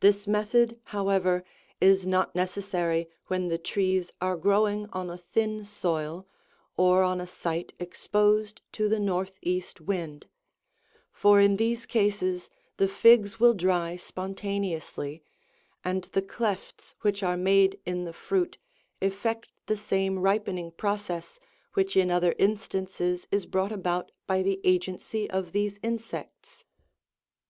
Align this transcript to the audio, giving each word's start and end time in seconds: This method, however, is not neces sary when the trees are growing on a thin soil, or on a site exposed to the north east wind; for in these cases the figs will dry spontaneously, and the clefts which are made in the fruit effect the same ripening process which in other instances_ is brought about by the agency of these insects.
This 0.00 0.26
method, 0.26 0.78
however, 0.92 1.42
is 1.80 2.06
not 2.06 2.34
neces 2.34 2.64
sary 2.64 3.08
when 3.28 3.48
the 3.48 3.56
trees 3.56 4.12
are 4.20 4.36
growing 4.36 4.86
on 4.92 5.08
a 5.08 5.16
thin 5.16 5.64
soil, 5.64 6.26
or 6.76 7.02
on 7.02 7.22
a 7.22 7.26
site 7.26 7.72
exposed 7.78 8.60
to 8.72 8.86
the 8.86 9.00
north 9.00 9.38
east 9.40 9.80
wind; 9.80 10.26
for 11.10 11.40
in 11.40 11.56
these 11.56 11.86
cases 11.86 12.50
the 12.76 12.86
figs 12.86 13.40
will 13.40 13.54
dry 13.54 13.96
spontaneously, 13.96 15.22
and 15.82 16.04
the 16.12 16.20
clefts 16.20 16.94
which 17.00 17.22
are 17.22 17.38
made 17.38 17.80
in 17.86 18.04
the 18.04 18.12
fruit 18.12 18.58
effect 19.00 19.48
the 19.68 19.76
same 19.78 20.18
ripening 20.18 20.70
process 20.70 21.40
which 21.72 21.96
in 21.96 22.10
other 22.10 22.34
instances_ 22.38 23.22
is 23.30 23.46
brought 23.46 23.72
about 23.72 24.12
by 24.26 24.42
the 24.42 24.60
agency 24.64 25.30
of 25.30 25.52
these 25.52 25.78
insects. 25.82 26.62